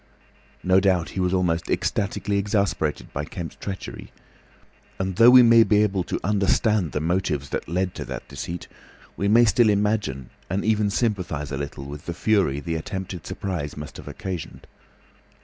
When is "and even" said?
10.49-10.89